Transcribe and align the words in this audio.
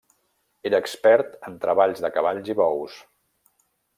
Era 0.69 0.79
expert 0.83 1.35
en 1.51 1.59
treballs 1.67 2.03
de 2.07 2.11
cavalls 2.17 2.51
i 2.53 2.57
bous. 2.63 2.97